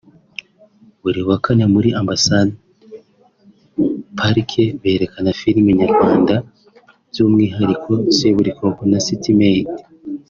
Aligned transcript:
Buri 1.01 1.21
wa 1.27 1.37
Kane 1.43 1.65
muri 1.73 1.89
Ambassador's 1.99 2.53
Park 4.17 4.49
berekana 4.81 5.31
filime 5.39 5.71
nyarwanda 5.79 6.35
by'umwihariko 7.11 7.91
Seburikoko 8.17 8.81
na 8.91 8.99
City 9.07 9.31
Maid 9.39 9.69